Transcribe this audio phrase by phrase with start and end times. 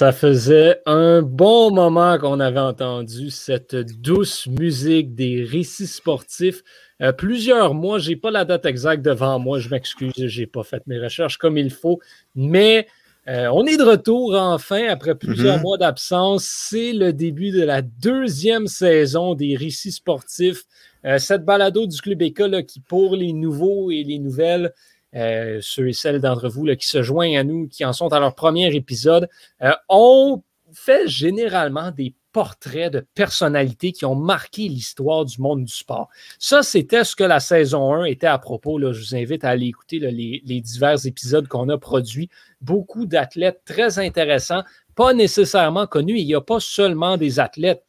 [0.00, 6.62] Ça faisait un bon moment qu'on avait entendu cette douce musique des récits sportifs.
[7.02, 10.82] Euh, plusieurs mois, j'ai pas la date exacte devant moi, je m'excuse, j'ai pas fait
[10.86, 12.00] mes recherches comme il faut,
[12.34, 12.86] mais
[13.28, 15.62] euh, on est de retour enfin après plusieurs Mhm.
[15.64, 16.44] mois d'absence.
[16.46, 20.62] C'est le début de la deuxième saison des récits sportifs.
[21.04, 24.72] Euh, cette balado du Club École qui, pour les nouveaux et les nouvelles,
[25.14, 28.20] euh, ceux et celles d'entre vous qui se joignent à nous, qui en sont à
[28.20, 29.28] leur premier épisode,
[29.62, 30.42] euh, on
[30.72, 36.08] fait généralement des portraits de personnalités qui ont marqué l'histoire du monde du sport.
[36.38, 38.80] Ça, c'était ce que la saison 1 était à propos.
[38.92, 42.30] Je vous invite à aller écouter les, divers épisodes qu'on a produits.
[42.60, 44.62] Beaucoup d'athlètes très intéressants,
[44.94, 46.18] pas nécessairement connus.
[46.18, 47.84] Il n'y a pas seulement des athlètes.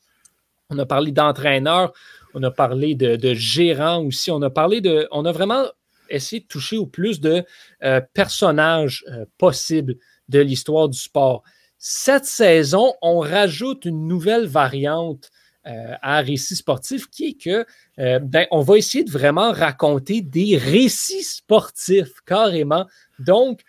[0.72, 1.94] On a parlé d'entraîneurs,
[2.34, 5.08] on a parlé de gérants aussi, on a parlé de.
[5.12, 5.66] On a vraiment
[6.16, 7.44] essayé de toucher au plus de
[7.84, 9.96] euh, personnages euh, possibles
[10.30, 11.44] de l'histoire du sport.
[11.78, 15.32] Cette saison, on rajoute une nouvelle variante
[15.68, 17.66] euh, à récit sportif qui est que
[17.98, 22.88] ben, on va essayer de vraiment raconter des récits sportifs carrément.
[23.20, 23.62] Donc,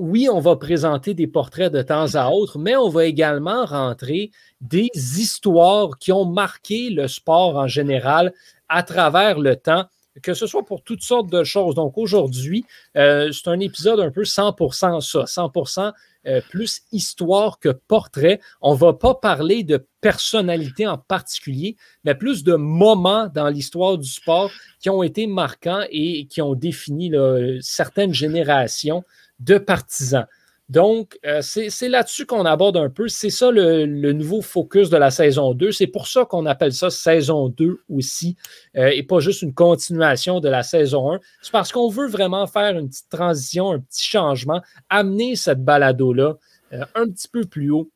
[0.00, 4.30] oui, on va présenter des portraits de temps à autre, mais on va également rentrer
[4.62, 8.32] des histoires qui ont marqué le sport en général
[8.70, 9.84] à travers le temps,
[10.22, 11.74] que ce soit pour toutes sortes de choses.
[11.74, 12.64] Donc aujourd'hui,
[12.96, 15.92] euh, c'est un épisode un peu 100% ça, 100%
[16.26, 18.40] euh, plus histoire que portrait.
[18.60, 23.98] On ne va pas parler de personnalité en particulier, mais plus de moments dans l'histoire
[23.98, 27.12] du sport qui ont été marquants et qui ont défini
[27.60, 29.02] certaines générations
[29.40, 30.26] de partisans.
[30.70, 33.08] Donc, euh, c'est là-dessus qu'on aborde un peu.
[33.08, 35.72] C'est ça le, le, nouveau focus de la saison 2.
[35.72, 38.36] C'est pour ça qu'on appelle ça saison 2 aussi,
[38.76, 41.20] euh, et pas juste une continuation de la saison 1.
[41.42, 46.36] C'est parce qu'on veut vraiment faire une petite transition, un petit changement, amener cette balado-là
[46.72, 47.90] euh, un petit peu plus haut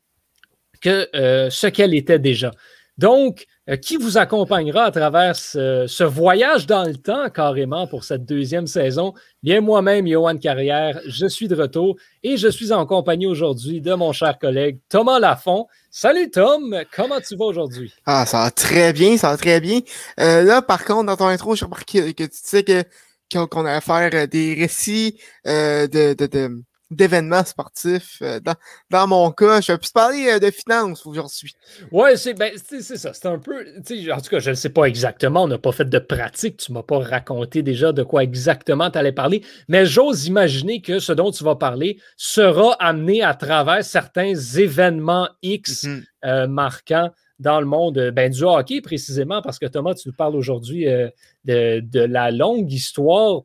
[0.79, 1.09] que
[1.49, 2.51] ce qu'elle était déjà.
[2.97, 3.47] Donc,
[3.77, 9.13] qui vous accompagnera à travers ce, voyage dans le temps carrément pour cette deuxième saison?
[9.43, 13.93] Bien, moi-même, Johan Carrière, je suis de retour et je suis en compagnie aujourd'hui de
[13.93, 15.67] mon cher collègue Thomas Lafont.
[15.91, 17.93] Salut Tom, comment tu vas aujourd'hui?
[18.05, 19.81] Ah, ça va très bien, ça va très bien.
[20.19, 22.83] Euh, là, par contre, dans ton intro, j'ai remarqué que tu sais que
[23.29, 28.17] qu'on allait faire des récits euh, de, de d'événements sportifs.
[28.21, 28.55] Euh, Dans,
[28.89, 31.53] dans, mon cas, je vais plus parler euh, de finances aujourd'hui.
[31.91, 33.13] Ouais, c'est ben, ça.
[33.13, 33.65] C'est un peu.
[34.11, 35.43] En tout cas, je ne sais pas exactement.
[35.43, 36.57] On n'a pas fait de pratique.
[36.57, 39.43] Tu ne m'as pas raconté déjà de quoi exactement tu allais parler.
[39.67, 45.29] Mais j'ose imaginer que ce dont tu vas parler sera amené à travers certains événements
[45.41, 46.03] X Mhm.
[46.25, 50.35] euh, marquants dans le monde ben, du hockey, précisément, parce que Thomas, tu nous parles
[50.35, 51.09] aujourd'hui euh,
[51.45, 53.43] de, de la longue histoire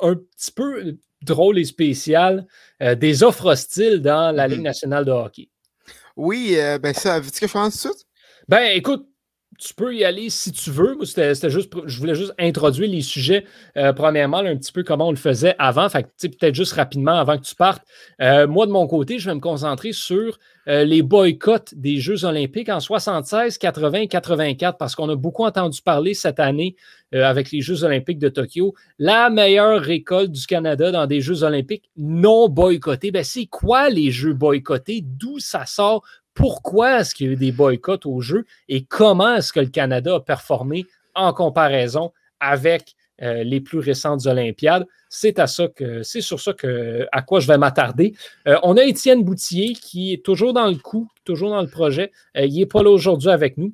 [0.00, 2.46] un petit peu drôle et spécial
[2.82, 5.48] euh, des offres hostiles dans la Ligue nationale de hockey.
[6.16, 8.06] Oui, euh, ben ça, veux-tu que je commence tout de suite?
[8.48, 9.08] Ben écoute,
[9.58, 10.96] tu peux y aller si tu veux.
[11.04, 13.44] C'était juste, je voulais juste introduire les sujets,
[13.76, 15.88] euh, premièrement, un petit peu comment on le faisait avant.
[15.88, 17.82] Peut-être juste rapidement avant que tu partes.
[18.20, 20.38] Euh, moi, de mon côté, je vais me concentrer sur
[20.68, 25.82] euh, les boycotts des Jeux olympiques en 76, 80, 84, parce qu'on a beaucoup entendu
[25.82, 26.76] parler cette année
[27.12, 28.74] avec les Jeux olympiques de Tokyo.
[28.98, 33.12] La meilleure récolte du Canada dans des Jeux olympiques non boycottés.
[33.12, 35.00] Ben, c'est quoi les Jeux boycottés?
[35.04, 36.02] D'où ça sort?
[36.34, 39.68] Pourquoi est-ce qu'il y a eu des boycotts aux Jeux et comment est-ce que le
[39.68, 44.84] Canada a performé en comparaison avec euh, les plus récentes Olympiades.
[45.08, 48.12] C'est à ça que sur ça que à quoi je vais m'attarder.
[48.48, 52.10] Euh, on a Étienne Boutier qui est toujours dans le coup, toujours dans le projet.
[52.36, 53.72] Euh, il n'est pas là aujourd'hui avec nous.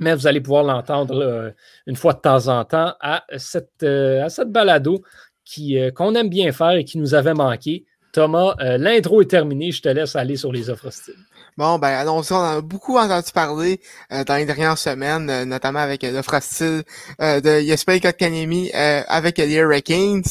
[0.00, 1.54] Mais vous allez pouvoir l'entendre
[1.86, 5.02] une fois de temps en temps à cette, à balado
[5.42, 7.86] qui, qu'on aime bien faire et qui nous avait manqué.
[8.16, 9.72] Thomas, euh, l'intro est terminée.
[9.72, 11.22] Je te laisse aller sur les offres hostiles.
[11.58, 12.32] Bon, ben, allons-y.
[12.32, 13.78] On en a beaucoup entendu parler
[14.10, 16.82] euh, dans les dernières semaines, euh, notamment avec l'offre hostile
[17.18, 20.22] de Jesper Kotkaniemi avec les Hurricanes.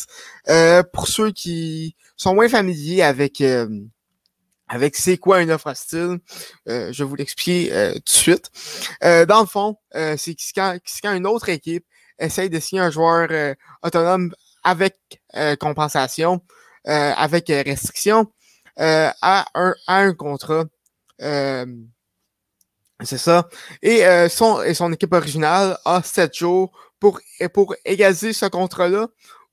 [0.93, 3.43] Pour ceux qui sont moins familiers avec
[4.67, 6.17] avec c'est quoi une offre hostile,
[6.67, 8.49] euh, je vais vous l'expliquer tout de suite.
[9.03, 11.85] Dans le fond, c'est quand, quand une autre équipe
[12.17, 13.29] essaye de signer un joueur
[13.83, 14.33] autonome
[14.63, 14.95] avec
[15.59, 16.41] compensation,
[16.85, 18.27] avec restriction,
[18.79, 20.65] euh, à, un, à un contrat.
[21.21, 21.65] Euh,
[23.03, 23.49] c'est ça.
[23.81, 27.19] Et, euh, son, et son équipe originale a sept jours pour,
[27.53, 29.07] pour égaliser ce contrat-là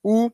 [0.05, 0.31] ou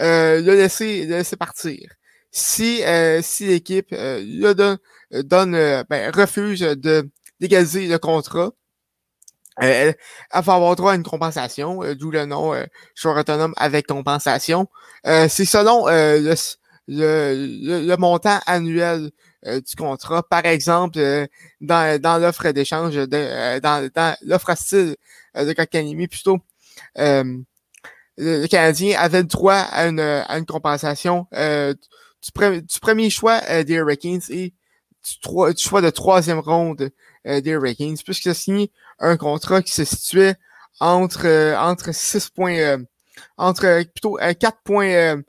[0.00, 1.90] euh, le, laisser, le laisser partir.
[2.32, 4.78] Si, euh, si l'équipe euh, donne,
[5.10, 7.08] donne ben, refuse de
[7.40, 8.52] d'égaliser le contrat,
[9.60, 9.94] elle,
[10.32, 12.64] elle, va avoir droit à une compensation, euh, d'où le nom euh,
[12.94, 14.68] joueur autonome avec compensation.
[15.06, 16.34] Euh, c'est selon le, le,
[16.88, 19.10] le, le, montant annuel
[19.44, 20.22] du contrat.
[20.22, 20.98] Par exemple,
[21.60, 24.96] dans, dans l'offre d'échange, dans, dans l'offre style
[25.34, 26.38] de Kotkaniemi plutôt,
[26.96, 32.30] le Canadien avait le droit à une, à une compensation du,
[32.60, 34.52] du, premier choix des Hurricanes et
[35.24, 36.90] du, du, choix de troisième ronde
[37.24, 40.34] des Hurricanes, puisqu'il a signé un contrat qui se situait
[40.78, 42.78] entre, entre 6 points,
[43.36, 45.22] entre plutôt 4 points,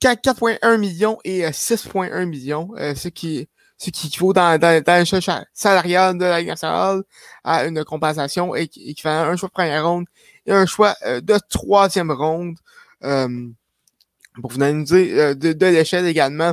[0.00, 5.00] 4,1 millions et 6,1 euh, millions, euh, ce qui ce qui équivaut dans, dans, dans
[5.10, 7.02] le salarial de la nationale
[7.44, 10.04] à une compensation équivalent un choix de première ronde
[10.44, 12.56] et un choix euh, de troisième ronde.
[13.00, 16.52] pour vous donner de, de l'échelle également,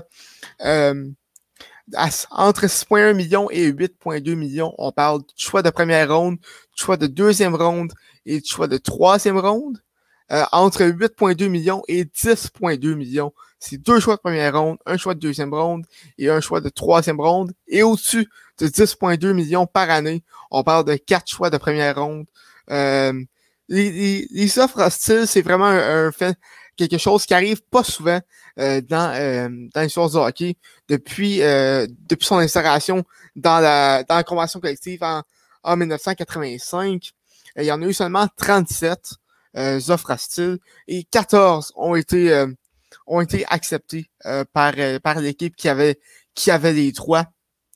[2.31, 6.37] entre 6,1 millions et 8,2 millions, on parle de choix de première ronde,
[6.75, 7.93] choix de deuxième ronde
[8.25, 9.79] et choix de troisième ronde.
[10.29, 13.31] Euh, entre 8,2 millions et 10,2 millions.
[13.59, 15.85] C'est deux choix de première ronde, un choix de deuxième ronde
[16.17, 17.53] et un choix de troisième ronde.
[17.69, 18.27] Et au-dessus
[18.59, 22.25] de 10,2 millions par année, on parle de quatre choix de première ronde.
[22.69, 23.13] Euh,
[23.69, 26.37] les, les, offres hostiles, c'est vraiment un, fait,
[26.77, 28.19] quelque chose qui arrive pas souvent
[28.59, 30.57] euh, dans, euh, dans l'histoire du hockey
[30.87, 33.03] depuis, depuis son installation
[33.35, 35.23] dans la, dans la convention collective en,
[35.63, 37.11] en 1985.
[37.57, 39.17] il y en a eu seulement 37
[39.57, 42.47] euh, offres hostiles et 14 ont été euh,
[43.07, 45.99] ont été acceptés euh, par par l'équipe qui avait
[46.35, 47.25] qui avait les droits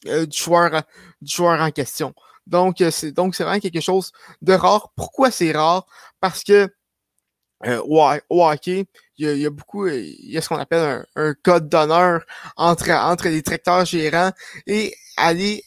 [0.05, 0.83] du joueur
[1.21, 2.13] du joueur en question.
[2.45, 4.11] Donc c'est donc c'est vraiment quelque chose
[4.41, 4.91] de rare.
[4.95, 5.85] Pourquoi c'est rare?
[6.19, 6.69] Parce que
[7.85, 8.85] au, hockey,
[9.17, 12.21] il y, a, beaucoup, il y a ce qu'on appelle un, code d'honneur
[12.57, 14.31] entre, entre les directeurs gérants
[14.65, 15.63] et aller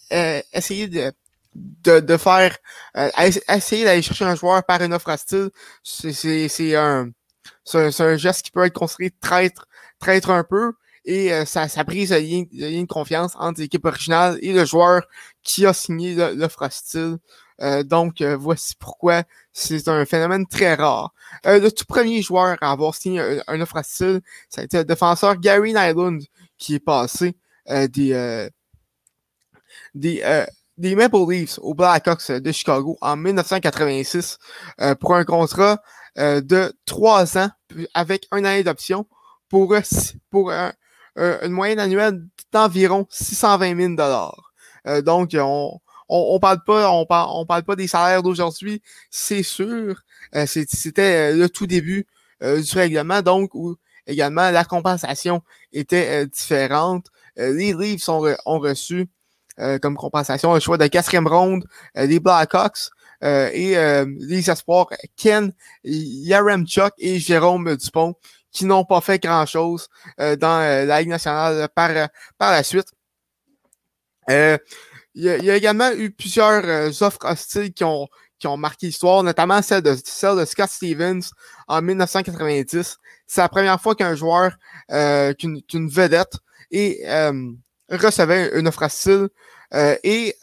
[0.52, 1.12] essayer de,
[1.54, 2.56] de, de faire
[2.96, 3.10] euh,
[3.48, 5.50] essayer d'aller chercher un joueur par une offre hostile,
[5.82, 6.12] c'est
[6.48, 7.10] c'est un
[7.64, 9.66] c'est un, geste qui peut être construit traître
[10.00, 10.72] traître un peu
[11.04, 15.02] et euh, ça, ça brise le lien, de confiance entre l'équipe originale et le joueur
[15.42, 17.18] qui a signé l'offre hostile.
[17.60, 19.22] Euh, donc, voici pourquoi
[19.52, 21.14] c'est un phénomène très rare.
[21.44, 25.36] le tout premier joueur à avoir signé un, offre hostile, ça a été le défenseur
[25.38, 26.18] Gary Nyland
[26.58, 27.36] qui est passé
[27.66, 28.48] des,
[29.94, 30.44] des
[30.76, 34.38] des Maple Leafs aux Blackhawks de Chicago en 1986
[34.80, 35.80] euh, pour un contrat
[36.18, 37.50] euh, de trois ans
[37.94, 39.06] avec un année d'option
[39.48, 39.74] pour,
[40.30, 40.50] pour
[41.16, 42.22] une moyenne annuelle
[42.52, 44.52] d'environ 620 000 dollars.
[44.86, 45.80] Euh, donc, on,
[46.34, 50.02] on, parle pas, on parle, on parle pas des salaires d'aujourd'hui, c'est sûr.
[50.46, 52.06] C'était le tout début
[52.40, 53.76] du règlement, donc où
[54.06, 57.06] également la compensation était différente.
[57.36, 59.08] les Leafs ont, reçu
[59.60, 61.64] euh, comme compensation, un choix de quatrième ronde
[61.96, 62.90] euh, des Blackhawks
[63.22, 63.76] euh, et
[64.18, 65.52] les espoirs Ken
[65.84, 68.16] Yaremchuk et Jérôme Dupont
[68.50, 69.88] qui n'ont pas fait grand-chose
[70.18, 71.90] dans la Ligue nationale par,
[72.38, 72.86] par la suite.
[75.14, 78.08] Il, y a, également eu plusieurs offres hostiles qui ont,
[78.38, 81.30] qui ont marqué l'histoire, notamment celle de, celle de Scott Stevens
[81.68, 82.98] en 1990.
[83.26, 84.56] C'est la première fois qu'un joueur,
[84.88, 86.34] qu'une vedette,
[86.70, 87.04] et
[87.90, 89.28] recevait une offre hostile.
[89.72, 90.36] Euh, et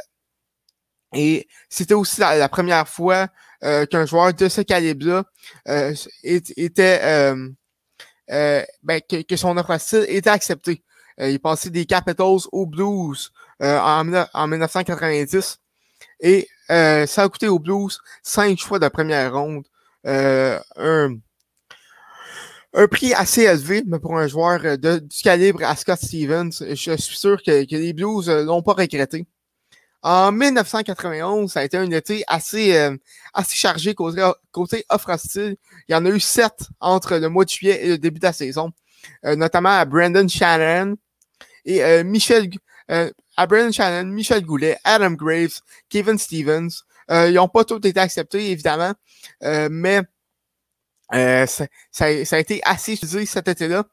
[1.13, 3.27] et c'était aussi la, première fois
[3.65, 5.25] euh, qu'un joueur de ce calibre-là
[5.67, 5.93] euh,
[6.23, 7.33] était
[8.29, 10.85] ben, que, son offre hostile était acceptée.
[11.17, 15.59] il passait des Capitals aux Blues en, en 1990.
[16.21, 19.65] Et ça a coûté aux Blues cinq choix de première ronde.
[20.05, 20.59] un,
[22.73, 26.51] un prix assez élevé, mais pour un joueur euh, de, du calibre à Scott Stevens,
[26.51, 29.25] je suis sûr que, que les Blues euh, l'ont pas regretté.
[30.03, 32.97] En 1991, ça a été un été assez, euh,
[33.33, 35.57] assez chargé côté, côté offre hostile.
[35.87, 38.25] Il y en a eu sept entre le mois de juillet et le début de
[38.25, 38.71] la saison,
[39.23, 40.95] notamment à Brandon Shannon
[41.65, 42.49] et Michel,
[42.91, 46.83] à Brandon Shannon, Michel Goulet, Adam Graves, Kevin Stevens.
[47.09, 48.93] ils n'ont pas tous été acceptés, évidemment,
[49.41, 50.01] mais
[51.13, 53.83] euh, ça, ça, a été assez utilisé cet été-là.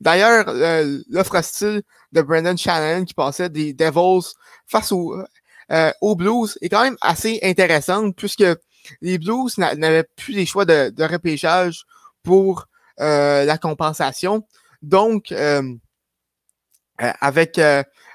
[0.00, 4.34] D'ailleurs, euh, l'offre hostile de Brandon Shannon qui passait des Devils
[4.66, 8.44] face euh, aux Blues est quand même assez intéressante puisque
[9.00, 11.84] les Blues n'avaient plus les choix de, de repêchage
[12.22, 12.66] pour
[12.98, 14.46] la compensation.
[14.82, 15.32] Donc,
[16.98, 17.60] avec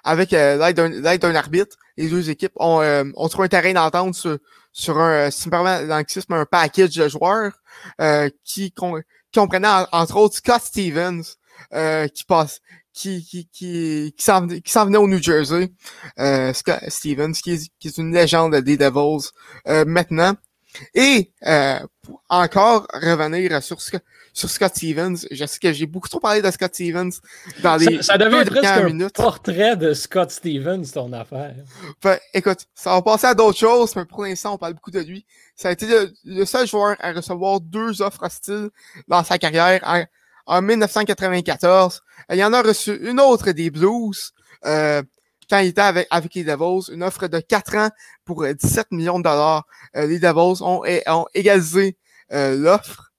[0.05, 2.81] avec l'aide d'un arbitre, les deux équipes ont,
[3.15, 4.37] ont trouvé un terrain d'entente sur,
[4.73, 5.49] sur un, si
[6.29, 7.53] un package de joueurs
[8.01, 8.73] euh, qui,
[9.33, 11.23] comprenait entre autres Scott Stevens,
[11.73, 12.59] euh, qui passe,
[12.93, 14.23] qui, qui, qui, qui
[14.71, 15.71] s'en venait au New Jersey.
[16.19, 19.29] Euh, Scott Stevens, qui est, une légende des Devils
[19.67, 20.33] euh, maintenant.
[20.95, 21.31] Et
[22.29, 25.25] encore revenir sur, sur Scott Stevens.
[25.31, 27.11] Je sais que j'ai beaucoup trop parlé de Scott Stevens
[27.61, 31.55] dans les Ça, ça presque un portrait de Scott Stevens, ton affaire.
[32.01, 34.99] Ben, écoute, ça va passer à d'autres choses, mais pour l'instant, on parle beaucoup de
[34.99, 35.25] lui.
[35.55, 35.87] Ça a été
[36.23, 38.69] le, seul joueur à recevoir deux offres hostiles
[39.07, 40.03] dans sa carrière en,
[40.45, 42.01] en 1994.
[42.31, 44.33] Il y en a reçu une autre des Blues.
[44.65, 45.01] Euh,
[45.61, 47.89] était avec, avec les Devils, une offre de 4 ans
[48.25, 49.65] pour 17 euh, millions de dollars.
[49.95, 51.97] Euh, les Devils ont, ont égalisé
[52.31, 53.11] euh, l'offre.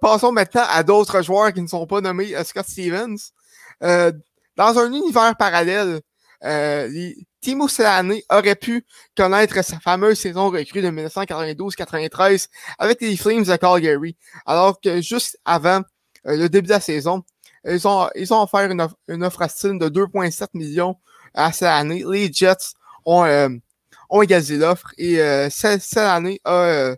[0.00, 3.32] passons maintenant à d'autres joueurs qui ne sont pas nommés Scott Stevens.
[3.80, 6.00] dans un univers parallèle,
[6.42, 8.84] les, Timo Selane aurait pu
[9.16, 15.38] connaître sa fameuse saison recrue de 1992-93 avec les Flames de Calgary, alors que juste
[15.46, 15.80] avant
[16.24, 17.22] le début de la saison,
[17.64, 20.96] ils ont, ils ont offert une, offre, une offre à Steam de 2,7 millions
[21.34, 22.04] à cette année.
[22.08, 23.48] Les Jets ont, euh,
[24.10, 26.96] ont égalisé l'offre et euh, cette, année a, euh,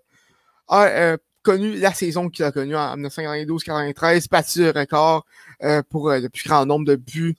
[0.68, 5.24] a euh, connu la saison qu'il a connue en 1992-93, battu le record
[5.90, 7.36] pour le plus grand nombre de buts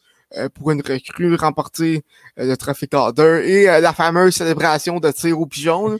[0.55, 2.03] pour une recrue, remporté
[2.37, 5.99] le trophée Calder et la fameuse célébration de tir au pigeon.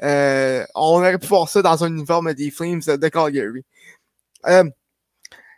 [0.00, 3.64] on aurait pu voir ça dans un uniforme des Flames de Calgary.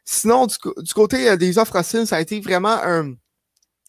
[0.04, 3.14] sinon, du, du côté des offres hostiles, ça a été vraiment un,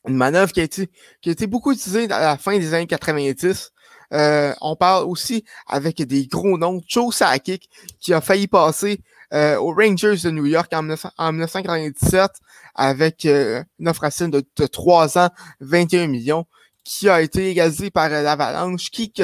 [0.08, 0.90] une manœuvre qui a été,
[1.22, 3.72] qui beaucoup utilisée à la fin des années 90.
[4.14, 6.82] Euh, on parle aussi avec des gros noms.
[6.88, 9.02] Joe Sakic, qui a failli passer
[9.34, 12.32] euh, aux Rangers de New York en, 1997
[12.76, 16.46] avec euh, une offre de, de 3 ans, 21 millions,
[16.86, 18.90] qui a été égalisé par l'Avalanche.
[18.90, 19.22] Kik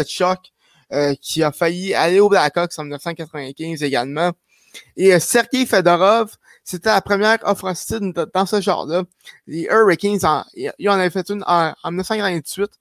[0.92, 4.32] euh, qui a failli aller aux Blackhawks en 1995 également.
[4.98, 9.04] Et Sergei Fedorov, c'était la première offre hostile dans ce genre-là.
[9.48, 12.72] Les Hurricanes, en, ils en avaient fait une en, 1948,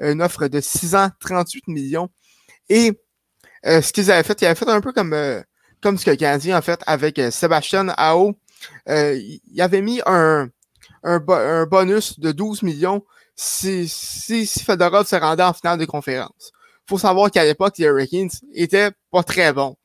[0.00, 2.10] une offre de 6 ans, 38 millions.
[2.68, 3.00] Et
[3.66, 5.42] euh, ce qu'ils avaient fait, ils avaient fait un peu comme, euh,
[5.80, 8.34] comme ce que le Canadien a fait avec euh, Sébastien Ao.
[8.88, 10.48] Euh, il avait mis un,
[11.02, 13.04] un, bonus de 12 millions
[13.36, 16.52] si, si, si se rendait en finale de conférence.
[16.86, 19.76] faut savoir qu'à l'époque, les Hurricanes étaient pas très bons.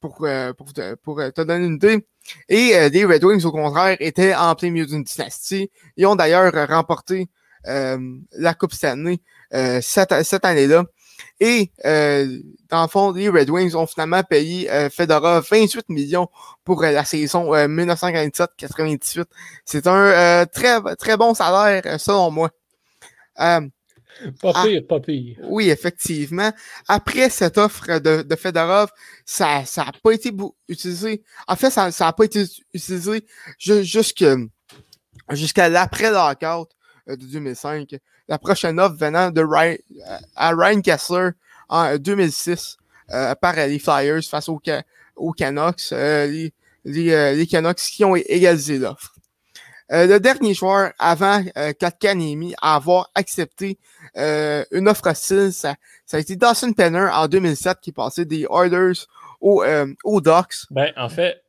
[0.00, 2.06] Pour, pour, te, pour te donner une idée,
[2.48, 5.70] et euh, les Red Wings, au contraire, étaient en plein milieu d'une dynastie.
[5.96, 7.28] Ils ont d'ailleurs remporté
[7.66, 7.98] euh,
[8.32, 9.20] la Coupe Stanley
[9.52, 10.84] euh, cette, cette année-là.
[11.40, 16.28] Et euh, dans le fond, les Red Wings ont finalement payé euh, Fedora 28 millions
[16.64, 19.24] pour la saison 1997-98.
[19.64, 22.50] C'est un très très bon salaire selon moi.
[24.40, 24.64] Pas ah.
[24.64, 25.36] pire, pas pire.
[25.42, 26.52] Oui, effectivement.
[26.88, 28.90] Après cette offre de, de Fedorov,
[29.24, 30.32] ça n'a a pas été
[30.68, 31.22] utilisé.
[31.48, 33.26] En fait, ça n'a pas été utilisé
[33.58, 34.36] jusqu'à
[35.68, 36.68] l'après lockout
[37.08, 37.96] euh, de 2005.
[38.28, 39.76] La prochaine offre venant de Ryan,
[40.08, 41.30] euh, à Ryan Kessler
[41.68, 42.76] en 2006
[43.12, 44.60] euh, par les Flyers face aux,
[45.16, 45.90] aux Canucks.
[45.90, 46.52] les,
[46.84, 49.14] les, les Canucks qui ont égalisé l'offre.
[49.92, 53.78] Euh, le dernier joueur avant euh, Katkanemi à avoir accepté
[54.16, 55.74] euh, une offre hostile, ça,
[56.06, 58.94] ça, a été Dawson Penner en 2007 qui passait des orders
[59.40, 60.66] aux, euh, aux Docks.
[60.70, 61.42] Ben, en fait,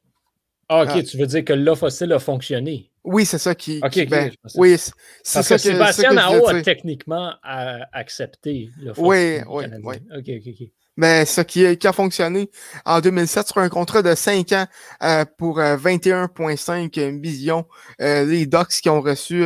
[0.69, 2.89] ah, ok, tu veux dire que l'offre hostile a fonctionné.
[3.03, 3.81] Oui, c'est ça qui.
[3.83, 9.95] Ok, ben, oui, c'est ça que, Sébastien Nao a techniquement accepté l'offre Oui, oui, oui.
[10.15, 10.67] Ok, ok, ok.
[10.97, 12.49] Mais ce qui, qui, a fonctionné
[12.85, 14.65] en 2007 sur un contrat de 5 ans
[15.03, 17.65] euh, pour 21,5 euh, millions.
[18.01, 19.45] Euh, les Ducks qui ont reçu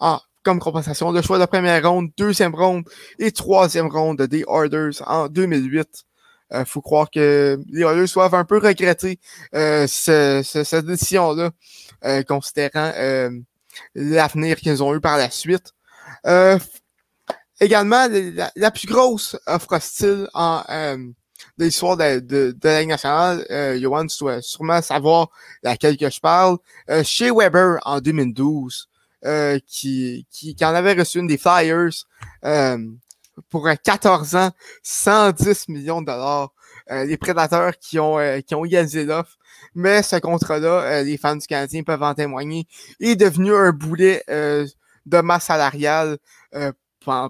[0.00, 2.84] en, comme compensation le choix de première ronde, deuxième ronde
[3.18, 6.04] et troisième ronde des Orders en 2008.
[6.54, 9.18] Il faut croire que les Oilers doivent un peu regretter
[9.52, 11.50] ce, ce, cette décision-là,
[12.22, 12.92] considérant
[13.96, 15.72] l'avenir qu'ils ont eu par la suite.
[17.60, 18.06] Également,
[18.54, 20.96] la, plus grosse offre hostile en euh,
[21.58, 25.28] de l'histoire de, de, de, la nationale, euh, Johan, tu dois sûrement savoir
[25.62, 26.58] laquelle que je parle,
[26.90, 28.88] euh, chez Weber en 2012,
[29.24, 32.04] euh, qui, qui, qui, en avait reçu une des Flyers
[32.44, 32.78] euh,
[33.48, 34.50] pour 14 ans,
[34.82, 36.52] 110 millions de dollars.
[36.90, 39.36] Euh, les prédateurs qui ont qui ont égalisé l'offre.
[39.74, 42.68] Mais ce contrat-là, les fans du Canadien peuvent en témoigner,
[43.00, 46.18] est devenu un boulet de masse salariale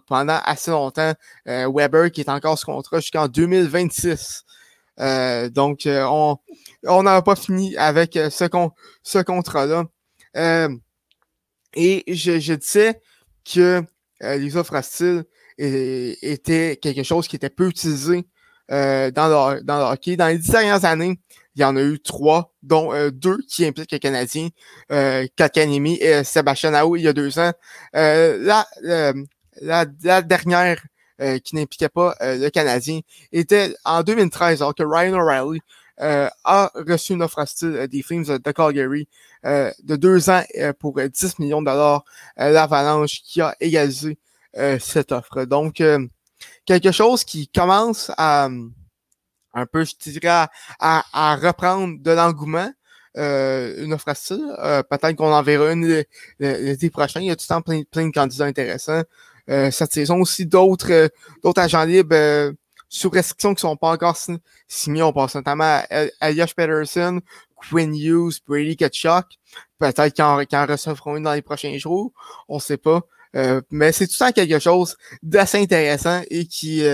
[0.07, 1.13] pendant assez longtemps.
[1.49, 4.45] Euh, Weber qui est encore ce contrat jusqu'en 2026.
[4.99, 6.39] Euh, donc, euh, on
[6.85, 8.71] on n'a pas fini avec ce, con,
[9.03, 9.85] ce contrat-là.
[11.75, 13.01] et je, je disais
[13.45, 13.83] que
[14.21, 14.81] les offres
[15.59, 18.27] étaient quelque chose qui était peu utilisé
[18.69, 20.17] dans, le, dans hockey.
[20.17, 21.19] Dans les dix dernières années,
[21.57, 24.49] il y en a eu trois, dont deux qui impliquent les Canadiens,
[24.93, 27.53] euh, Katkanemi et Sébastien Aou il y a deux ans.
[27.95, 28.67] là,
[29.61, 30.83] la, la dernière
[31.45, 33.01] qui n'impliquait pas le Canadien
[33.33, 35.61] était en 2013, alors que Ryan O'Reilly
[35.99, 39.09] a reçu une offre hostile des Flames de Calgary
[39.43, 40.43] de deux ans
[40.79, 42.05] pour 10 millions de dollars.
[42.37, 44.19] L'Avalanche qui a égalisé
[44.79, 45.47] cette offre.
[45.47, 45.83] Donc,
[46.67, 48.51] quelque chose qui commence à
[49.57, 50.47] un peu, je dirais,
[50.79, 52.71] à, reprendre de l'engouement.
[53.17, 54.55] Euh, une offre hostile.
[54.59, 56.05] Euh, peut-être qu'on en verra une
[56.39, 57.21] l'été prochain.
[57.21, 59.05] Il y a tout le temps plein, plein de candidats intéressants.
[59.49, 61.11] Euh, cette saison aussi, d'autres
[61.43, 62.53] d'autres agents libres
[62.89, 64.17] sous restriction qui sont pas encore
[64.69, 65.03] signés.
[65.03, 65.83] On pense notamment
[66.21, 67.21] à Josh Peterson,
[67.57, 69.27] Quinn Hughes, Brady Ketchuk.
[69.79, 72.13] Peut-être qu'ils en, recevront une dans les prochains jours.
[72.49, 73.01] On sait pas.
[73.71, 76.85] mais c'est tout temps quelque chose d'assez intéressant et qui,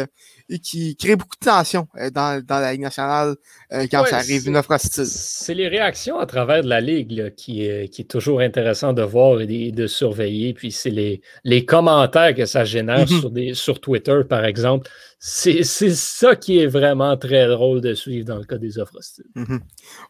[0.53, 3.37] et qui crée beaucoup de tension euh, dans, dans la Ligue nationale
[3.73, 5.07] euh, quand ça arrive une offre hostile.
[5.07, 9.03] C'est les réactions à travers de la Ligue qui, est, qui est toujours intéressant de
[9.03, 10.53] voir et de, surveiller.
[10.53, 13.21] Puis c'est les, les commentaires que ça génère mm-hmm.
[13.21, 14.89] sur, des, sur Twitter, par exemple.
[15.19, 19.25] C'est ça qui est vraiment très drôle de suivre dans le cas des offres hostiles.
[19.37, 19.61] Mm-hmm.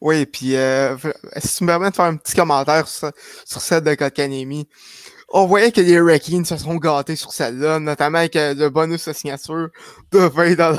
[0.00, 0.96] Oui, puis euh,
[1.36, 3.10] si tu me permets de faire un petit commentaire sur,
[3.44, 4.66] sur celle de Kotkanemi,
[5.32, 9.08] on voyait que les Hurricanes se sont gâtés sur celle-là, notamment avec euh, le bonus
[9.08, 9.68] de signature
[10.12, 10.76] de 20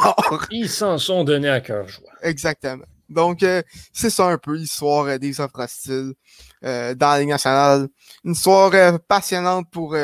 [0.51, 2.09] Ils s'en sont donnés à cœur joie.
[2.21, 2.85] Exactement.
[3.09, 6.13] Donc, euh, c'est ça un peu l'histoire euh, des offres hostiles
[6.61, 7.87] dans la Ligue nationale.
[8.23, 9.97] Une histoire passionnante pour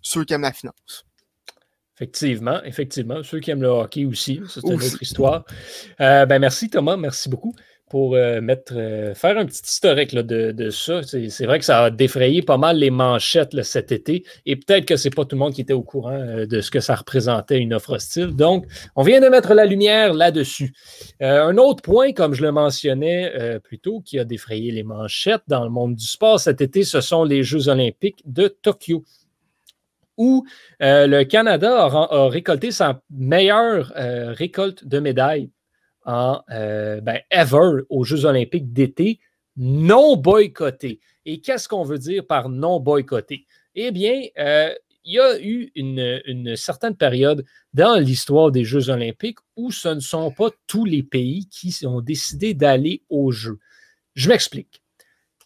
[0.00, 1.04] ceux qui aiment la finance.
[1.96, 3.22] Effectivement, effectivement.
[3.24, 5.44] Ceux qui aiment le hockey aussi, c'est une autre histoire.
[5.98, 7.52] ben merci Thomas, merci beaucoup
[7.94, 8.40] pour euh,
[8.72, 11.02] euh, faire un petit historique de, ça.
[11.04, 14.96] C'est vrai que ça a défrayé pas mal les manchettes cet été et peut-être que
[14.96, 17.56] c'est pas tout le monde qui était au courant euh, de ce que ça représentait
[17.56, 18.34] une offre hostile.
[18.34, 20.72] Donc, on vient de mettre la lumière là-dessus.
[21.20, 25.62] un autre point, comme je le mentionnais plus tôt, qui a défrayé les manchettes dans
[25.62, 29.04] le monde du sport cet été, ce sont les Jeux olympiques de Tokyo
[30.16, 30.44] où
[30.80, 33.92] le Canada a, récolté sa meilleure
[34.36, 35.50] récolte de médailles
[36.04, 39.20] en euh, ben, ever aux Jeux olympiques d'été
[39.56, 41.00] non boycottés.
[41.26, 43.46] Et qu'est-ce qu'on veut dire par non boycotté?
[43.74, 44.72] Eh bien, euh,
[45.04, 50.00] il y a eu une, certaine période dans l'histoire des Jeux olympiques où ce ne
[50.00, 53.58] sont pas tous les pays qui ont décidé d'aller aux Jeux.
[54.14, 54.82] Je m'explique.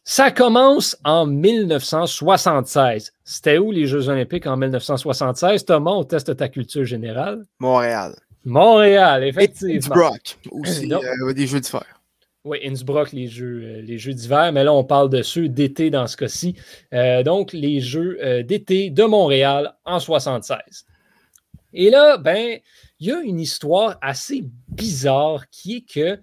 [0.04, 3.12] Ça commence en 1976.
[3.24, 5.64] C'était où les Jeux olympiques en 1976?
[5.64, 7.44] Thomas, on teste ta culture générale?
[7.58, 8.14] Montréal.
[8.48, 9.76] Montréal, effectivement.
[9.76, 12.00] Innsbruck aussi, euh, des jeux d'hiver.
[12.44, 15.90] Oui, Innsbruck, les jeux, euh, les jeux d'hiver, mais là, on parle de ceux d'été
[15.90, 16.54] dans ce cas-ci.
[16.94, 20.86] Euh, donc, les jeux d'été de Montréal en 76.
[21.74, 22.58] Et là, ben,
[22.98, 26.18] il y a une histoire assez bizarre qui est que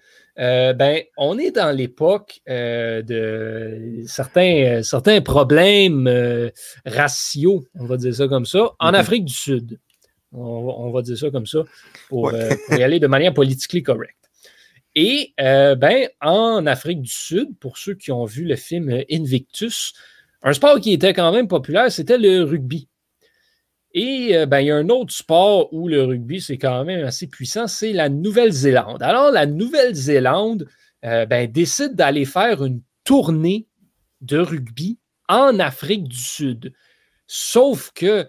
[0.74, 6.10] ben, on est dans l'époque de certains, certains problèmes
[6.86, 8.96] raciaux, on va dire ça comme ça, en mm-hmm.
[8.96, 9.80] Afrique du Sud.
[10.38, 11.64] On, va dire ça comme ça,
[12.10, 14.30] pour, euh, y aller de manière politiquement correcte.
[14.96, 19.94] Et euh, ben, en Afrique du Sud, pour ceux qui ont vu le film Invictus,
[20.42, 22.88] un sport qui était quand même populaire, c'était le rugby.
[23.94, 27.06] Et euh, ben, il y a un autre sport où le rugby, c'est quand même
[27.06, 29.02] assez puissant, c'est la Nouvelle-Zélande.
[29.04, 30.68] Alors, la Nouvelle-Zélande
[31.04, 33.68] ben, décide d'aller faire une tournée
[34.22, 36.74] de rugby en Afrique du Sud.
[37.28, 38.28] Sauf que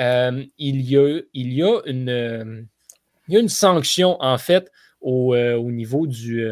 [0.00, 2.62] euh, il, y a, il, y a une, euh,
[3.26, 6.46] il y a une sanction, en fait, au, euh, au niveau du.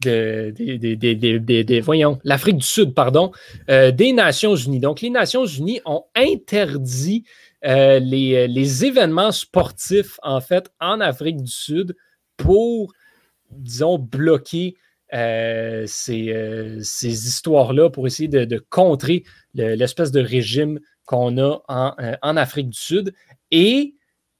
[0.00, 3.32] des, voyons, l'Afrique du Sud, pardon,
[3.68, 4.80] des Nations Unies.
[4.80, 7.24] Donc, les Nations Unies ont interdit
[7.62, 11.96] les, les, événements sportifs, en fait, en Afrique du Sud
[12.36, 12.92] pour,
[13.50, 14.76] disons, bloquer
[15.12, 22.36] ces, ces histoires-là, pour essayer de, de contrer l'espèce de régime qu'on a euh, en,
[22.36, 23.14] Afrique du Sud.
[23.50, 23.94] Et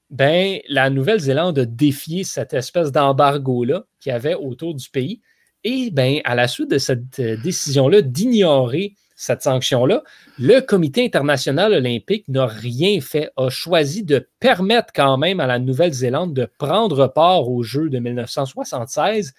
[0.09, 5.21] ben, la Nouvelle-Zélande a défié cette espèce d'embargo-là qu'il y avait autour du pays.
[5.63, 10.03] Et ben, à la suite de cette euh, décision-là d'ignorer cette sanction-là,
[10.37, 15.57] le Comité international olympique n'a rien fait, a choisi de permettre quand même à la
[15.57, 19.33] Nouvelle-Zélande de prendre part aux Jeux de 1976,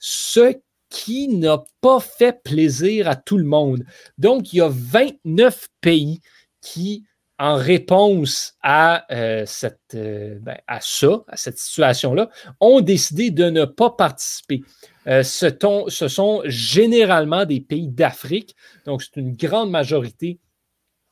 [0.00, 0.56] ce
[0.92, 3.84] qui n'a pas fait plaisir à tout le monde.
[4.18, 6.20] Donc, il y a 29 pays
[6.62, 7.04] qui,
[7.38, 13.50] en réponse à, euh, cette, euh, ben, à ça, à cette situation-là, ont décidé de
[13.50, 14.62] ne pas participer.
[15.08, 15.46] Euh, ce,
[15.88, 18.54] ce, sont généralement des pays d'Afrique,
[18.86, 20.38] donc c'est une grande majorité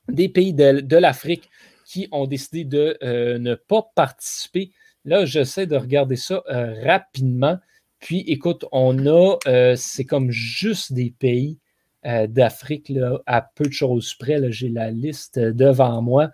[0.09, 1.51] des pays de, de l'Afrique
[1.85, 2.97] qui ont décidé de
[3.39, 4.71] ne pas participer.
[5.05, 7.59] Là, j'essaie de regarder ça rapidement.
[7.99, 9.37] Puis, écoute, on a,
[9.77, 11.59] c'est comme juste des pays
[12.07, 12.93] euh, d'Afrique
[13.27, 14.41] à peu de choses près.
[14.51, 16.31] J'ai la liste devant moi.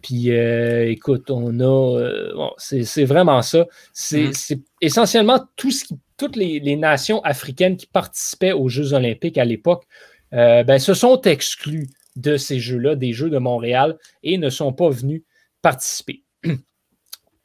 [0.00, 2.18] Puis écoute, on a.
[2.56, 3.66] c'est vraiment ça.
[3.92, 4.62] C'est mm-hmm.
[4.80, 9.84] essentiellement tout ce qui, toutes les, nations africaines qui participaient aux Jeux olympiques à l'époque
[10.30, 14.88] ben, se sont exclues de ces Jeux-là, des Jeux de Montréal, et ne sont pas
[14.88, 15.22] venus
[15.60, 16.22] participer.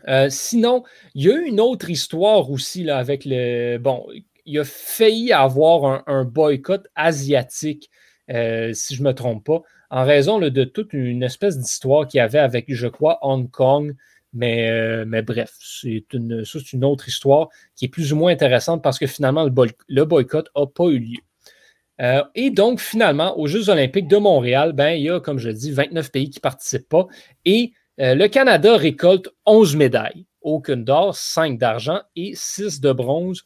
[0.08, 0.84] Euh, sinon,
[1.16, 3.78] il y a eu une autre histoire aussi là, avec le.
[3.78, 4.08] Bon,
[4.48, 7.90] il a failli avoir un, boycott asiatique,
[8.32, 12.18] euh, si je ne me trompe pas, en raison de toute une espèce d'histoire qu'il
[12.18, 13.96] y avait avec, je crois, Hong Kong.
[14.34, 18.84] Mais, euh, mais bref, c'est une, une autre histoire qui est plus ou moins intéressante
[18.84, 22.28] parce que finalement, le, boycott n'a pas eu lieu.
[22.36, 25.72] et donc, finalement, aux Jeux olympiques de Montréal, ben, il y a, comme je dis,
[25.72, 27.08] 29 pays qui ne participent pas.
[27.46, 33.44] Et euh, le Canada récolte 11 médailles, aucune d'or, 5 d'argent et 6 de bronze.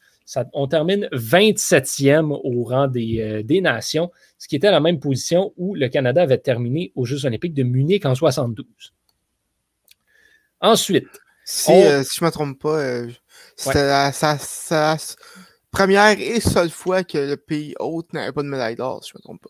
[0.52, 5.74] On termine 27e au rang euh, des, nations, ce qui était la même position où
[5.74, 8.66] le Canada avait terminé aux Jeux olympiques de Munich en 72.
[10.60, 11.08] Ensuite.
[11.44, 13.02] Si, euh, je ne me trompe pas,
[13.56, 14.12] c'était la,
[15.72, 19.16] première et seule fois que le pays hôte n'avait pas de médaille d'or, si je
[19.16, 19.42] ne me trompe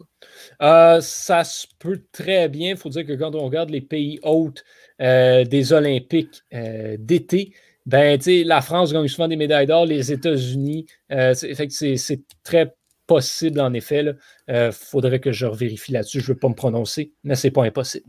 [0.58, 1.00] pas.
[1.02, 2.70] ça se peut très bien.
[2.70, 4.64] Il faut dire que quand on regarde les pays hôtes,
[5.02, 7.52] euh, des Olympiques euh, d'été,
[7.86, 12.74] ben, la France gagne souvent des médailles d'or, les États-Unis, euh, c'est très
[13.06, 14.14] possible en effet.
[14.48, 17.50] Il faudrait que je vérifie là-dessus, je ne veux pas me prononcer, mais ce n'est
[17.50, 18.06] pas impossible.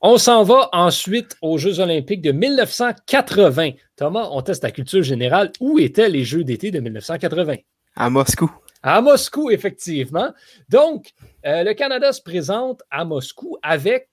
[0.00, 3.70] On s'en va ensuite aux Jeux olympiques de 1980.
[3.96, 5.50] Thomas, on teste la culture générale.
[5.58, 7.56] Où étaient les Jeux d'été de 1980?
[7.96, 8.48] À Moscou.
[8.80, 10.32] À Moscou, effectivement.
[10.68, 11.10] Donc,
[11.42, 14.08] le Canada se présente à Moscou avec,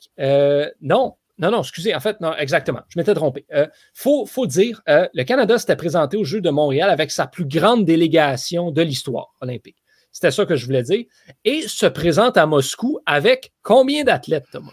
[0.82, 3.45] non, non, non, excusez, en fait, non, exactement, je m'étais trompé.
[3.50, 7.28] Il euh, faut, dire, euh, le Canada s'était présenté aux Jeux de Montréal avec sa
[7.28, 9.78] plus grande délégation de l'histoire olympique.
[10.13, 11.04] C'était ça que je voulais dire.
[11.43, 14.71] Et se présente à Moscou avec combien d'athlètes, Thomas?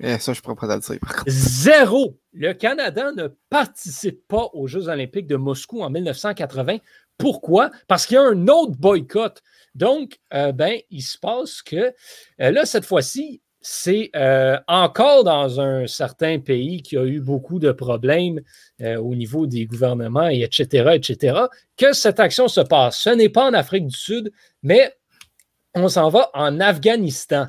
[0.00, 0.98] Eh, ça, je ne pourrais pas le dire.
[1.28, 2.18] Zéro.
[2.32, 6.78] Le Canada ne participe pas aux Jeux olympiques de Moscou en 1980.
[7.18, 7.70] Pourquoi?
[7.86, 9.42] Parce qu'il y a un autre boycott.
[9.76, 11.92] Donc, euh, ben, il se passe que
[12.38, 17.72] là, cette fois-ci, c'est euh, encore dans un certain pays qui a eu beaucoup de
[17.72, 18.40] problèmes
[18.80, 21.40] euh, au niveau des gouvernements, et etc., etc.,
[21.76, 22.98] que cette action se passe.
[23.00, 24.96] Ce n'est pas en Afrique du Sud, mais
[25.74, 27.48] on s'en va en Afghanistan.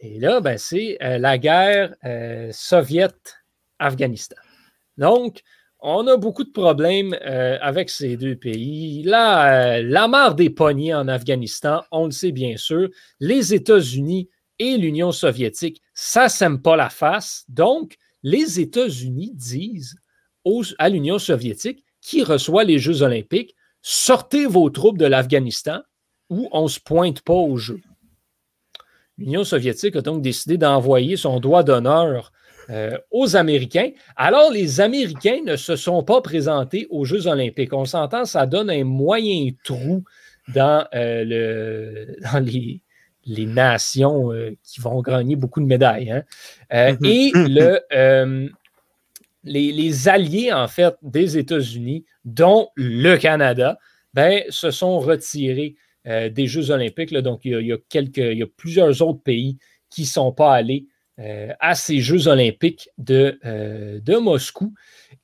[0.00, 1.94] Et là, ben, c'est euh, la guerre
[2.52, 4.36] soviète-Afghanistan.
[4.98, 5.40] Donc,
[5.80, 9.04] on a beaucoup de problèmes avec ces deux pays.
[9.04, 12.88] Là, la mare des poignets en Afghanistan, on le sait bien sûr.
[13.20, 14.28] Les États-Unis
[14.58, 17.44] et l'Union soviétique, ça ne s'aime pas la face.
[17.48, 19.96] Donc, les États-Unis disent
[20.78, 25.80] à l'Union soviétique, qui reçoit les Jeux olympiques, sortez vos troupes de l'Afghanistan
[26.30, 27.80] ou on ne se pointe pas aux Jeux.
[29.18, 32.32] L'Union soviétique a donc décidé d'envoyer son droit d'honneur
[32.70, 33.90] euh, aux Américains.
[34.14, 37.72] Alors, les Américains ne se sont pas présentés aux Jeux olympiques.
[37.72, 40.04] On s'entend, ça donne un moyen trou
[40.54, 42.82] dans, euh, le, dans les,
[43.28, 46.10] les nations euh, qui vont gagner beaucoup de médailles.
[46.10, 46.24] Hein.
[46.72, 47.04] Euh, mhm.
[47.04, 48.48] Et le, euh,
[49.44, 53.78] les, alliés, en fait, des États-Unis, dont le Canada,
[54.14, 57.12] ben, se sont retirés des Jeux olympiques.
[57.12, 59.58] Donc, il y, a, quelques, il y a plusieurs autres pays
[59.90, 60.86] qui ne sont pas allés
[61.18, 64.72] à ces Jeux olympiques de, de Moscou.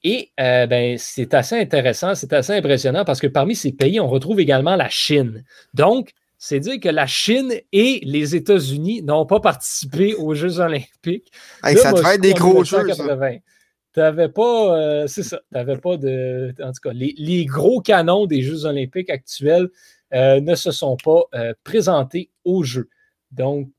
[0.02, 4.40] Et ben, c'est assez intéressant, c'est assez impressionnant parce que parmi ces pays, on retrouve
[4.40, 5.44] également la Chine.
[5.72, 6.12] Donc,
[6.46, 11.33] c'est dire que la Chine et les États-Unis n'ont pas participé aux Jeux olympiques.
[11.62, 12.87] ça te fait des gros jeux.
[12.87, 16.54] Tu n'avais pas, euh, c'est ça, tu n'avais pas de.
[16.62, 19.70] En tout cas, les, gros canons des Jeux olympiques actuels
[20.12, 22.90] euh, ne se sont pas euh, présentés aux Jeux.
[23.30, 23.70] Donc,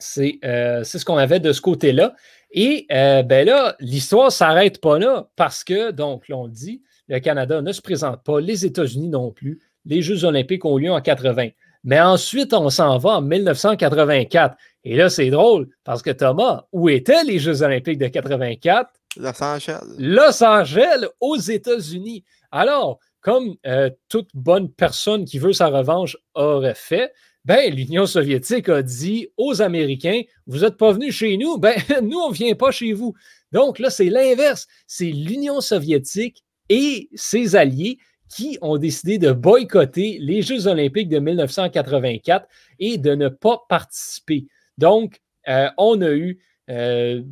[0.00, 2.16] c'est ce qu'on avait de ce côté-là.
[2.50, 7.62] Et ben là, l'histoire ne s'arrête pas là parce que, donc, l'on dit, le Canada
[7.62, 11.48] ne se présente pas, les États-Unis non plus les Jeux olympiques ont lieu en 80.
[11.84, 14.56] Mais ensuite, on s'en va en 1984.
[14.84, 18.90] Et là, c'est drôle parce que Thomas, où étaient les Jeux olympiques de 84?
[19.16, 19.94] Los Angeles.
[19.98, 22.24] Los Angeles, aux États-Unis.
[22.50, 27.12] Alors, comme euh, toute bonne personne qui veut sa revanche aurait fait,
[27.44, 32.18] ben, l'Union soviétique a dit aux Américains, vous n'êtes pas venus chez nous, ben, nous,
[32.18, 33.14] on ne vient pas chez vous.
[33.52, 34.66] Donc là, c'est l'inverse.
[34.88, 41.18] C'est l'Union soviétique et ses alliés qui ont décidé de boycotter les Jeux olympiques de
[41.18, 42.46] 1984
[42.78, 44.46] et de ne pas participer.
[44.78, 46.38] Donc, euh, on a eu,
[46.70, 47.22] euh,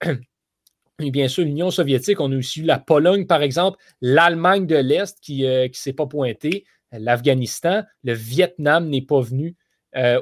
[0.98, 5.18] bien sûr, l'Union soviétique, on a aussi eu la Pologne, par exemple, l'Allemagne de l'Est
[5.20, 9.56] qui ne euh, s'est pas pointée, l'Afghanistan, le Vietnam n'est pas venu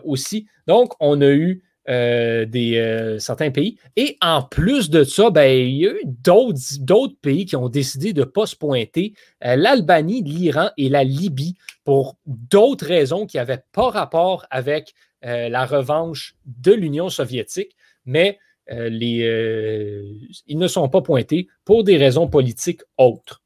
[0.05, 0.47] aussi.
[0.67, 3.79] Donc, on a eu des, certains pays.
[3.97, 8.13] Et en plus de ça, ben, il y a eu d'autres pays qui ont décidé
[8.13, 9.15] de ne pas se pointer.
[9.41, 16.37] L'Albanie, l'Iran et la Libye pour d'autres raisons qui n'avaient pas rapport avec la revanche
[16.45, 17.75] de l'Union soviétique,
[18.05, 18.39] mais
[18.71, 23.43] ils ne sont pas pointés pour des raisons politiques autres.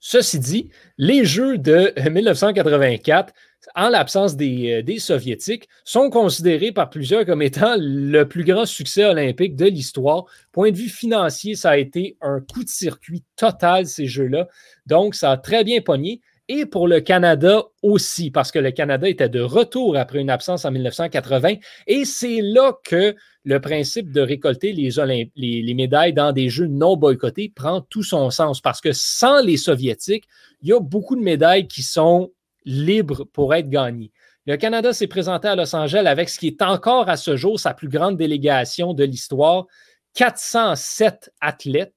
[0.00, 3.32] Ceci dit, les Jeux de 1984,
[3.74, 9.04] en l'absence des, des, Soviétiques, sont considérés par plusieurs comme étant le plus grand succès
[9.04, 10.26] olympique de l'histoire.
[10.52, 14.46] Point de vue financier, ça a été un coup de circuit total, ces Jeux-là.
[14.86, 19.08] Donc, ça a très bien pogné et pour le Canada aussi, parce que le Canada
[19.08, 21.54] était de retour après une absence en 1980.
[21.86, 24.90] Et c'est là que le principe de récolter les,
[25.36, 29.56] les, médailles dans des jeux non boycottés prend tout son sens, parce que sans les
[29.56, 30.24] Soviétiques,
[30.62, 32.32] il y a beaucoup de médailles qui sont
[32.64, 34.12] libres pour être gagnées.
[34.46, 37.60] Le Canada s'est présenté à Los Angeles avec ce qui est encore à ce jour
[37.60, 39.66] sa plus grande délégation de l'histoire,
[40.14, 41.94] 407 athlètes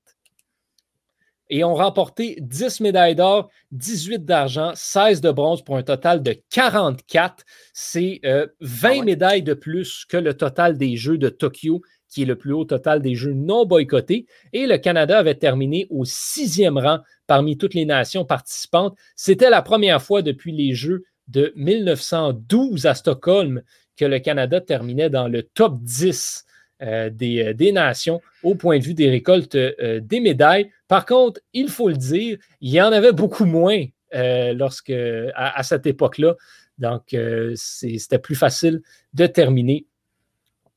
[1.51, 6.33] et ont remporté 10 médailles d'or, 18 d'argent, 16 de bronze pour un total de
[6.49, 7.43] 44.
[7.73, 8.47] C'est 20 euh,
[8.83, 12.53] ah médailles de plus que le total des Jeux de Tokyo, qui est le plus
[12.53, 14.27] haut total des Jeux non boycottés.
[14.53, 18.97] Et le Canada avait terminé au sixième rang parmi toutes les nations participantes.
[19.17, 23.61] C'était la première fois depuis les Jeux de 1912 à Stockholm
[23.97, 26.50] que le Canada terminait dans le top 10 euh,
[26.81, 30.71] des, des, nations au point de vue des récoltes euh, des médailles.
[30.87, 34.93] Par contre, il faut le dire, il y en avait beaucoup moins euh, lorsque,
[35.35, 36.35] à, cette époque-là.
[36.77, 38.81] Donc, euh, c'était plus facile
[39.13, 39.85] de terminer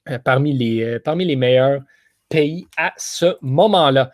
[0.08, 1.82] euh, parmi, les, parmi les meilleurs
[2.28, 4.12] pays à ce moment-là.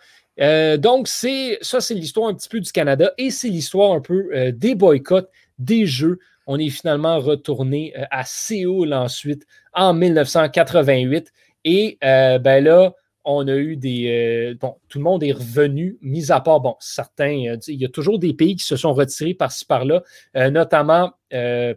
[0.79, 4.75] donc, ça, c'est l'histoire un petit peu du Canada et c'est l'histoire un peu des
[4.75, 6.19] boycotts des Jeux.
[6.47, 11.31] On est finalement retourné à Séoul ensuite en 1988.
[11.65, 12.95] Et ben là,
[13.25, 14.07] on a eu des.
[14.09, 17.85] Euh, bon, tout le monde est revenu, mis à part, bon, certains, euh, il y
[17.85, 20.03] a toujours des pays qui se sont retirés par-ci par-là,
[20.37, 21.13] euh, notamment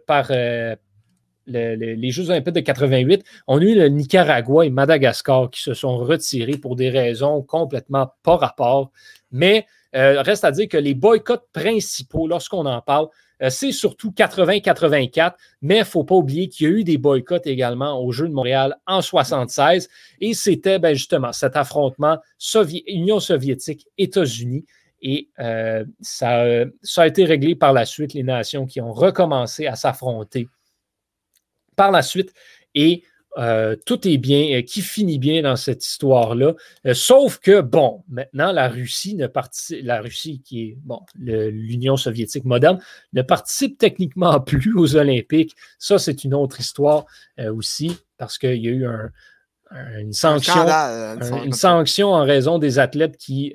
[0.06, 0.30] par
[1.46, 3.24] les Jeux Olympiques de 88.
[3.46, 8.12] On a eu le Nicaragua et Madagascar qui se sont retirés pour des raisons complètement
[8.22, 8.90] pas rapport.
[9.30, 13.08] Mais reste à dire que les boycotts principaux, lorsqu'on en parle,
[13.42, 16.98] euh, c'est surtout 80-84, mais il ne faut pas oublier qu'il y a eu des
[16.98, 19.88] boycotts également aux Jeux de Montréal en 76,
[20.20, 22.18] et c'était ben, justement cet affrontement
[22.86, 24.64] Union soviétique, États-Unis,
[25.02, 26.44] et euh, ça,
[26.96, 30.48] a été réglé par la suite, les nations qui ont recommencé à s'affronter
[31.76, 32.32] par la suite,
[33.36, 36.54] euh, tout est bien, euh, qui finit bien dans cette histoire-là.
[36.86, 41.96] Euh, sauf que, bon, maintenant, la Russie ne participe, la Russie qui est, bon, l'Union
[41.96, 42.78] soviétique moderne,
[43.12, 45.56] ne participe techniquement plus aux Olympiques.
[45.78, 47.06] Ça, c'est une autre histoire
[47.52, 49.10] aussi, parce qu'il y a eu un,
[49.70, 50.66] une sanction,
[51.44, 53.52] une sanction en raison des athlètes qui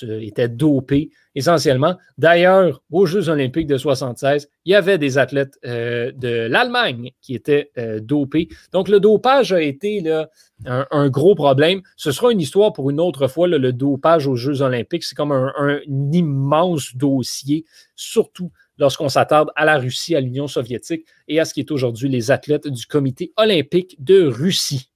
[0.00, 1.96] étaient dopés essentiellement.
[2.18, 7.34] D'ailleurs, aux Jeux olympiques de 76, il y avait des athlètes euh, de l'Allemagne qui
[7.34, 8.48] étaient euh, dopés.
[8.72, 10.28] Donc, le dopage a été là,
[10.66, 11.82] un, gros problème.
[11.96, 15.04] Ce sera une histoire pour une autre fois, le dopage aux Jeux olympiques.
[15.04, 15.80] C'est comme un, un,
[16.12, 21.60] immense dossier, surtout lorsqu'on s'attarde à la Russie, à l'Union soviétique et à ce qui
[21.60, 24.90] est aujourd'hui les athlètes du Comité olympique de Russie.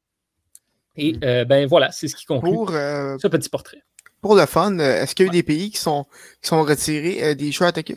[0.96, 1.20] Et mm.
[1.24, 2.56] euh, ben voilà, c'est ce qui conclut
[3.20, 3.82] ce petit portrait
[4.24, 6.06] pour le fun, euh, est-ce qu'il y a eu des pays qui sont,
[6.40, 7.96] sont retirés euh, des Jeux à Tokyo?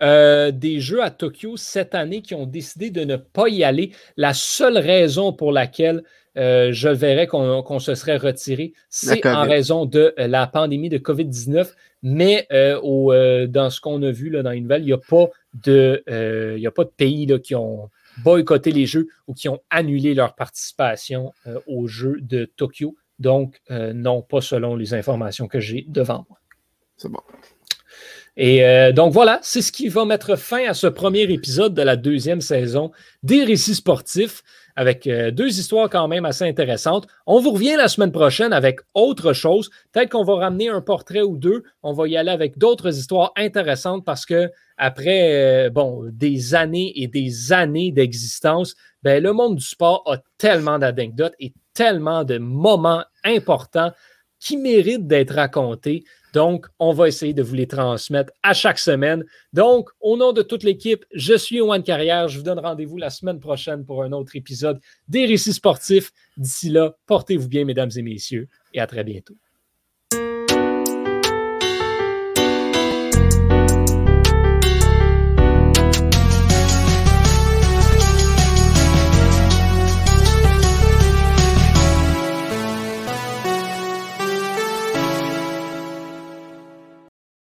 [0.00, 3.92] Euh, des Jeux à Tokyo cette année qui ont décidé de ne pas y aller.
[4.16, 6.02] La seule raison pour laquelle
[6.34, 11.66] je verrais qu'on se serait retiré, c'est en raison de la pandémie de COVID-19.
[12.04, 15.26] Mais dans ce qu'on a vu là, dans les nouvelles, il n'y a, pas
[15.64, 17.90] de, a pas de pays là, qui ont
[18.22, 21.32] boycotté les Jeux ou qui ont annulé leur participation
[21.66, 22.96] aux Jeux de Tokyo.
[23.18, 26.38] Donc, euh, non, pas selon les informations que j'ai devant moi.
[26.96, 27.20] C'est bon.
[28.40, 31.82] Et euh, donc voilà, c'est ce qui va mettre fin à ce premier épisode de
[31.82, 32.92] la deuxième saison
[33.24, 34.44] des récits sportifs
[34.76, 37.08] avec euh, deux histoires quand même assez intéressantes.
[37.26, 39.70] On vous revient la semaine prochaine avec autre chose.
[39.90, 41.64] Peut-être qu'on va ramener un portrait ou deux.
[41.82, 47.08] On va y aller avec d'autres histoires intéressantes parce que après bon, des années et
[47.08, 53.02] des années d'existence, ben, le monde du sport a tellement d'anecdotes et tellement de moments
[53.24, 53.90] importants
[54.38, 56.04] qui méritent d'être racontés.
[56.32, 59.24] Donc, on va essayer de vous les transmettre à chaque semaine.
[59.52, 62.28] Donc, au nom de toute l'équipe, je suis Owen Carrière.
[62.28, 66.12] Je vous donne rendez-vous la semaine prochaine pour un autre épisode des récits sportifs.
[66.36, 69.36] D'ici là, portez-vous bien, mesdames et messieurs, et à très bientôt.